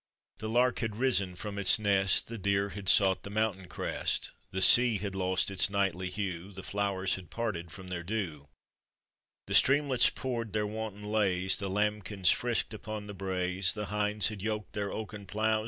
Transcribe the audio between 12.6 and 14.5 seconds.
upon the braes, The hinds had